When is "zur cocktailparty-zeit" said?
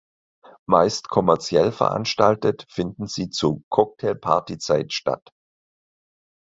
3.29-4.93